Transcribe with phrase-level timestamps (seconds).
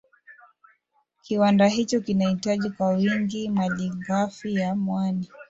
[1.21, 5.29] Kiwanda hicho kinahitaji kwa wingi malighafi ya mwani